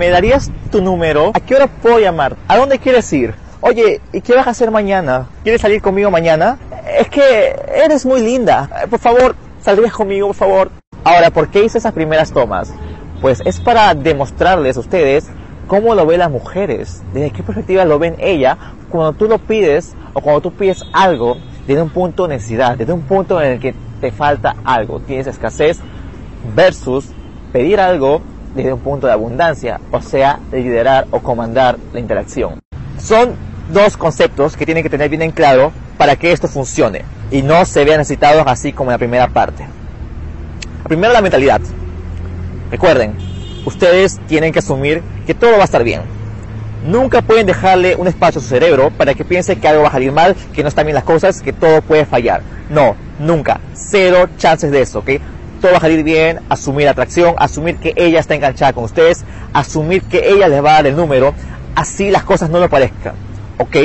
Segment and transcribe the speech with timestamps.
[0.00, 1.32] ¿Me darías tu número?
[1.34, 2.36] ¿A qué hora puedo llamar?
[2.46, 3.34] ¿A dónde quieres ir?
[3.60, 5.26] Oye, ¿y qué vas a hacer mañana?
[5.42, 6.56] ¿Quieres salir conmigo mañana?
[7.00, 8.70] Es que eres muy linda.
[8.80, 10.70] Eh, Por favor, saldrías conmigo, por favor.
[11.02, 12.72] Ahora, ¿por qué hice esas primeras tomas?
[13.20, 15.26] Pues es para demostrarles a ustedes
[15.66, 18.56] cómo lo ven las mujeres, desde qué perspectiva lo ven ella
[18.90, 22.92] cuando tú lo pides o cuando tú pides algo desde un punto de necesidad, desde
[22.92, 25.80] un punto en el que te falta algo, tienes escasez
[26.54, 27.06] versus
[27.52, 28.22] pedir algo
[28.54, 32.60] desde un punto de abundancia, o sea, liderar o comandar la interacción.
[32.98, 33.34] Son
[33.72, 37.64] dos conceptos que tienen que tener bien en claro para que esto funcione y no
[37.64, 39.66] se vean necesitados así como en la primera parte.
[40.84, 41.60] Primero la mentalidad.
[42.70, 43.14] Recuerden,
[43.64, 46.02] ustedes tienen que asumir que todo va a estar bien.
[46.86, 49.92] Nunca pueden dejarle un espacio a su cerebro para que piense que algo va a
[49.92, 52.42] salir mal, que no están bien las cosas, que todo puede fallar.
[52.70, 53.60] No, nunca.
[53.74, 55.10] Cero chances de eso, ¿ok?
[55.60, 60.02] Todo va a salir bien, asumir atracción, asumir que ella está enganchada con ustedes, asumir
[60.02, 61.34] que ella les va a dar el número,
[61.74, 63.14] así las cosas no lo parezcan,
[63.58, 63.76] ¿ok?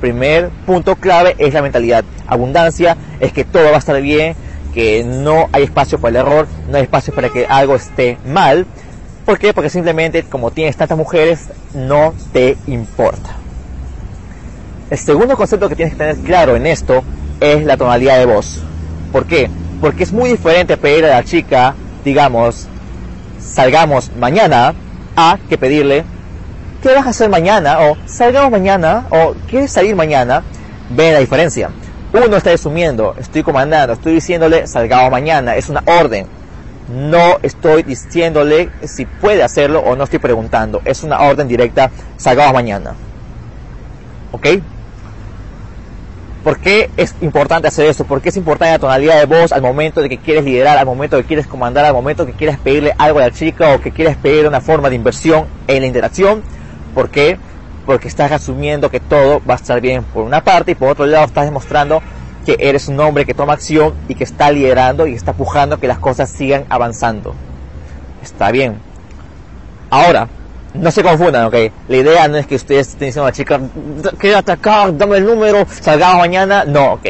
[0.00, 2.04] Primer punto clave es la mentalidad.
[2.26, 4.36] Abundancia es que todo va a estar bien,
[4.74, 8.66] que no hay espacio para el error, no hay espacio para que algo esté mal.
[9.24, 9.52] ¿Por qué?
[9.52, 13.30] Porque simplemente como tienes tantas mujeres, no te importa.
[14.90, 17.02] El segundo concepto que tienes que tener claro en esto
[17.40, 18.62] es la tonalidad de voz.
[19.12, 19.50] ¿Por qué?
[19.80, 21.74] Porque es muy diferente pedirle a la chica,
[22.04, 22.66] digamos,
[23.38, 24.74] salgamos mañana,
[25.16, 26.04] a que pedirle,
[26.82, 27.80] ¿qué vas a hacer mañana?
[27.80, 30.42] O salgamos mañana, o ¿quieres salir mañana?
[30.90, 31.70] Ven la diferencia.
[32.12, 36.26] Uno está asumiendo, estoy comandando, estoy diciéndole salgamos mañana, es una orden.
[36.88, 42.54] No estoy diciéndole si puede hacerlo o no estoy preguntando, es una orden directa, salgamos
[42.54, 42.94] mañana.
[44.32, 44.46] ¿Ok?
[46.46, 48.04] ¿Por qué es importante hacer eso?
[48.04, 50.86] ¿Por qué es importante la tonalidad de voz al momento de que quieres liderar, al
[50.86, 53.74] momento de que quieres comandar, al momento de que quieres pedirle algo a la chica
[53.74, 56.44] o que quieres pedir una forma de inversión en la interacción?
[56.94, 57.36] ¿Por qué?
[57.84, 61.04] Porque estás asumiendo que todo va a estar bien por una parte y por otro
[61.06, 62.00] lado estás demostrando
[62.44, 65.88] que eres un hombre que toma acción y que está liderando y está pujando que
[65.88, 67.34] las cosas sigan avanzando.
[68.22, 68.76] Está bien.
[69.90, 70.28] Ahora,
[70.78, 71.54] no se confundan, ¿ok?
[71.88, 73.60] La idea no es que ustedes estén diciendo a la chica,
[74.18, 76.64] quédate acá, dame el número, salgamos mañana.
[76.64, 77.06] No, ¿ok?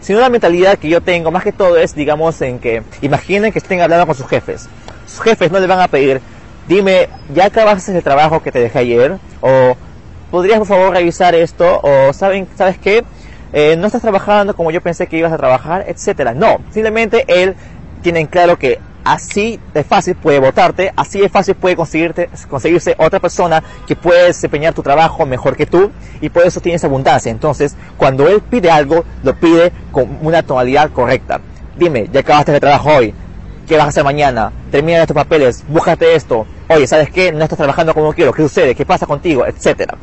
[0.00, 3.58] Sino la mentalidad que yo tengo, más que todo es, digamos, en que imaginen que
[3.58, 4.68] estén hablando con sus jefes.
[5.06, 6.20] Sus jefes no les van a pedir,
[6.68, 9.18] dime, ¿ya acabaste el trabajo que te dejé ayer?
[9.40, 9.76] O,
[10.30, 11.80] ¿podrías por favor revisar esto?
[11.82, 13.04] O, ¿saben, ¿sabes qué?
[13.52, 16.34] Eh, no estás trabajando como yo pensé que ibas a trabajar, etcétera.
[16.34, 17.54] No, simplemente él
[18.02, 22.96] tiene en claro que así de fácil puede votarte, así de fácil puede conseguirte, conseguirse
[22.98, 27.30] otra persona que puede desempeñar tu trabajo mejor que tú y por eso tienes abundancia.
[27.30, 31.40] Entonces, cuando él pide algo, lo pide con una tonalidad correcta.
[31.76, 33.14] Dime, ya acabaste de trabajo hoy,
[33.68, 34.52] ¿qué vas a hacer mañana?
[34.72, 36.44] Termina estos papeles, búscate esto.
[36.68, 37.30] Oye, ¿sabes qué?
[37.30, 38.74] No estás trabajando como quiero, ¿qué sucede?
[38.74, 39.46] ¿Qué pasa contigo?
[39.46, 39.96] Etcétera.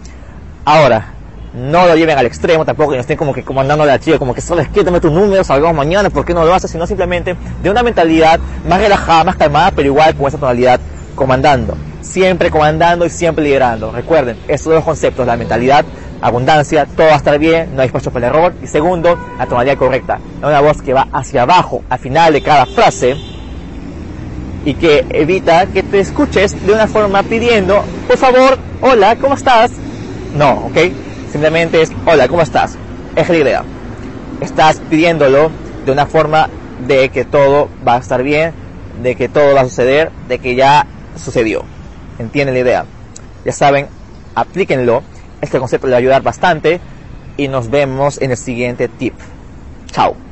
[0.63, 1.13] Ahora,
[1.53, 4.33] no lo lleven al extremo tampoco y no estén como que comandando la chica, como
[4.33, 6.71] que sabes qué, dame tus números, salgamos mañana, ¿por qué no lo haces?
[6.71, 10.79] Sino simplemente de una mentalidad más relajada, más calmada, pero igual con esa tonalidad
[11.15, 11.77] comandando.
[12.01, 13.91] Siempre comandando y siempre liderando.
[13.91, 15.85] Recuerden, esos dos conceptos, la mentalidad,
[16.21, 18.53] abundancia, todo va a estar bien, no hay espacio para el error.
[18.61, 20.19] Y segundo, la tonalidad correcta.
[20.41, 23.15] Una voz que va hacia abajo al final de cada frase
[24.65, 29.71] y que evita que te escuches de una forma pidiendo, por favor, hola, ¿cómo estás?
[30.35, 30.77] No, ¿ok?
[31.33, 32.77] Simplemente es, hola, ¿cómo estás?
[33.16, 33.63] Es la idea.
[34.39, 35.49] Estás pidiéndolo
[35.83, 36.47] de una forma
[36.85, 38.53] de que todo va a estar bien,
[39.01, 40.85] de que todo va a suceder, de que ya
[41.16, 41.63] sucedió.
[42.19, 42.85] ¿Entienden la idea?
[43.45, 43.88] Ya saben,
[44.35, 45.01] aplíquenlo.
[45.41, 46.79] Este concepto les va a ayudar bastante
[47.35, 49.15] y nos vemos en el siguiente tip.
[49.88, 50.22] Chao.